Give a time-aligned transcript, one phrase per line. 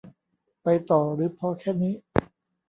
[0.63, 1.93] ไปต่อหรือพอแค่นี้